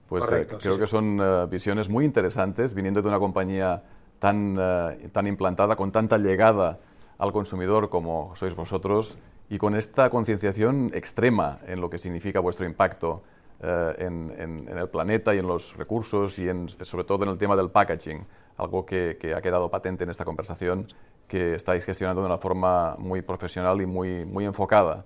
Pues 0.09 0.25
creo 0.25 0.79
que 0.79 0.87
son 0.87 1.21
visiones 1.51 1.91
muy 1.91 2.07
interesantes 2.07 2.73
viniendo 2.73 3.03
de 3.03 3.09
una 3.09 3.19
compañía 3.19 3.83
tan, 4.19 4.57
eh, 4.59 5.09
tan 5.13 5.27
implantada, 5.27 5.77
con 5.77 5.93
tanta 5.93 6.19
llegada 6.19 6.79
al 7.19 7.33
consumidor 7.33 7.89
como 7.89 8.35
sois 8.37 8.55
vosotros 8.55 9.19
y 9.51 9.59
con 9.59 9.75
esta 9.75 10.11
concienciación 10.11 10.91
extrema 10.95 11.59
en 11.67 11.81
lo 11.81 11.91
que 11.91 11.99
significa 11.99 12.41
vuestro 12.41 12.67
impacto 12.67 13.23
eh, 13.61 13.95
en, 13.99 14.69
el 14.69 14.89
planeta 14.89 15.35
y 15.35 15.39
en 15.39 15.47
los 15.47 15.77
recursos 15.77 16.39
y 16.39 16.49
en, 16.49 16.69
sobre 16.69 17.05
todo 17.05 17.25
en 17.25 17.31
el 17.31 17.39
tema 17.39 17.57
del 17.57 17.71
packaging, 17.71 18.25
algo 18.57 18.87
que, 18.87 19.19
ha 19.37 19.41
quedado 19.41 19.69
patente 19.71 20.05
en 20.05 20.11
esta 20.11 20.25
conversación 20.25 20.87
que 21.27 21.55
estáis 21.57 21.85
gestionando 21.85 22.23
de 22.23 22.27
una 22.27 22.39
forma 22.39 22.95
muy 22.99 23.23
profesional 23.23 23.81
y 23.81 23.87
muy, 23.87 24.25
muy 24.25 24.45
enfocada. 24.45 25.05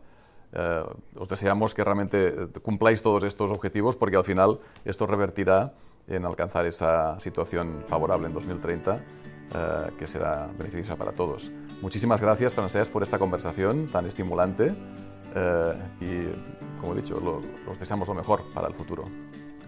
Eh, 0.53 0.85
os 1.17 1.29
deseamos 1.29 1.73
que 1.73 1.83
realmente 1.83 2.49
cumpláis 2.63 3.01
todos 3.01 3.25
estos 3.25 3.51
objetivos 3.51 3.97
porque 3.97 4.17
al 4.17 4.25
final 4.25 4.61
esto 4.85 5.07
revertirá 5.07 5.73
en 6.07 6.27
alcanzar 6.27 6.67
esa 6.67 7.19
situación 7.21 7.85
favorable 7.89 8.27
en 8.27 8.35
2030 8.35 8.97
eh, 9.55 9.91
que 9.99 10.07
será 10.07 10.47
beneficiosa 10.59 10.97
para 10.97 11.13
todos. 11.13 11.51
Muchísimas 11.81 12.21
gracias, 12.21 12.55
Francés, 12.55 12.89
por 12.89 13.03
esta 13.03 13.19
conversación 13.19 13.87
tan 13.87 14.07
estimulante 14.07 14.75
eh, 15.35 15.75
y, 16.01 16.81
como 16.81 16.95
he 16.95 16.97
dicho, 16.97 17.15
lo, 17.15 17.43
os 17.71 17.79
deseamos 17.79 18.09
lo 18.09 18.15
mejor 18.15 18.43
para 18.53 18.69
el 18.69 18.75
futuro. 18.75 19.09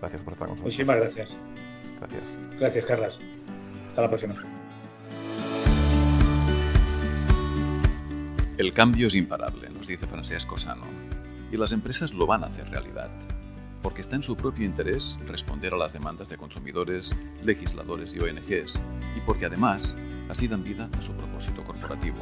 Gracias 0.00 0.22
por 0.22 0.32
estar 0.32 0.48
con 0.48 0.56
nosotros. 0.56 0.64
Muchísimas 0.64 0.96
gracias. 0.96 1.36
Gracias. 1.98 2.22
Gracias, 2.58 2.84
Carlas. 2.84 3.18
Hasta 3.88 4.02
la 4.02 4.08
próxima. 4.08 4.34
El 8.56 8.72
cambio 8.72 9.08
es 9.08 9.14
imparable, 9.14 9.68
nos 9.70 9.86
dice 9.86 10.06
Francesco 10.06 10.56
Sano, 10.56 10.84
y 11.50 11.56
las 11.56 11.72
empresas 11.72 12.14
lo 12.14 12.26
van 12.26 12.44
a 12.44 12.46
hacer 12.46 12.68
realidad 12.70 13.10
porque 13.84 14.00
está 14.00 14.16
en 14.16 14.22
su 14.22 14.34
propio 14.34 14.64
interés 14.64 15.18
responder 15.26 15.74
a 15.74 15.76
las 15.76 15.92
demandas 15.92 16.30
de 16.30 16.38
consumidores, 16.38 17.14
legisladores 17.44 18.14
y 18.14 18.18
ONGs, 18.18 18.82
y 19.14 19.20
porque 19.26 19.44
además 19.44 19.98
así 20.30 20.48
dan 20.48 20.64
vida 20.64 20.88
a 20.98 21.02
su 21.02 21.12
propósito 21.12 21.62
corporativo, 21.64 22.16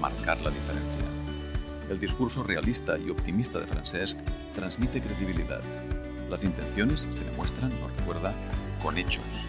marcar 0.00 0.40
la 0.42 0.50
diferencia. 0.50 1.17
El 1.88 1.98
discurso 1.98 2.42
realista 2.42 2.98
y 2.98 3.08
optimista 3.08 3.58
de 3.58 3.66
Francesc 3.66 4.18
transmite 4.54 5.00
credibilidad. 5.00 5.62
Las 6.28 6.44
intenciones 6.44 7.08
se 7.12 7.24
demuestran, 7.24 7.70
nos 7.80 7.96
recuerda, 7.96 8.34
con 8.82 8.98
hechos. 8.98 9.46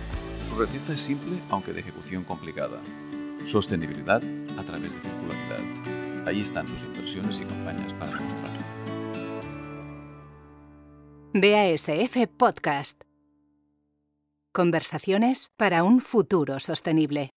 Su 0.47 0.55
receta 0.55 0.93
es 0.93 1.01
simple 1.01 1.37
aunque 1.49 1.73
de 1.73 1.81
ejecución 1.81 2.23
complicada. 2.23 2.79
Sostenibilidad 3.45 4.21
a 4.57 4.63
través 4.63 4.93
de 4.93 4.99
circularidad. 4.99 6.27
Ahí 6.27 6.41
están 6.41 6.67
sus 6.67 6.81
inversiones 6.83 7.39
y 7.39 7.43
campañas 7.43 7.93
para 7.93 8.11
demostrarlo. 8.13 8.59
BASF 11.33 12.27
Podcast. 12.37 13.03
Conversaciones 14.53 15.51
para 15.57 15.83
un 15.83 15.99
futuro 15.99 16.59
sostenible. 16.59 17.31